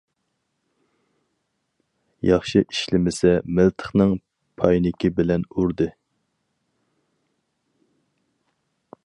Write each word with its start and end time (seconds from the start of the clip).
ياخشى 2.29 2.63
ئىشلىمىسە 2.63 3.35
مىلتىقنىڭ 3.59 4.15
پاينىكى 4.63 5.13
بىلەن 5.21 5.47
ئۇردى. 5.51 5.91